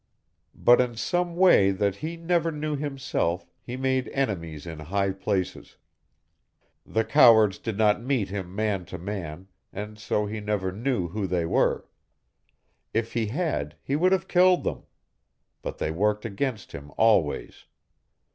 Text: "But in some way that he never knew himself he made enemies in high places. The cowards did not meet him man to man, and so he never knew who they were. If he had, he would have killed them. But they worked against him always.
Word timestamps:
"But 0.55 0.81
in 0.81 0.95
some 0.95 1.35
way 1.35 1.69
that 1.69 1.97
he 1.97 2.17
never 2.17 2.51
knew 2.51 2.75
himself 2.75 3.45
he 3.61 3.77
made 3.77 4.07
enemies 4.07 4.65
in 4.65 4.79
high 4.79 5.11
places. 5.11 5.77
The 6.87 7.05
cowards 7.05 7.59
did 7.59 7.77
not 7.77 8.01
meet 8.01 8.29
him 8.29 8.55
man 8.55 8.85
to 8.85 8.97
man, 8.97 9.47
and 9.71 9.99
so 9.99 10.25
he 10.25 10.39
never 10.39 10.71
knew 10.71 11.09
who 11.09 11.27
they 11.27 11.45
were. 11.45 11.87
If 12.95 13.13
he 13.13 13.27
had, 13.27 13.75
he 13.83 13.95
would 13.95 14.11
have 14.11 14.27
killed 14.27 14.63
them. 14.63 14.85
But 15.61 15.77
they 15.77 15.91
worked 15.91 16.25
against 16.25 16.71
him 16.71 16.91
always. 16.97 17.65